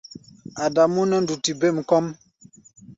Adamú 0.65 1.01
nɛ́ 1.09 1.19
nduti 1.23 1.51
bêm 1.59 1.77
kɔ́ʼm. 1.89 2.05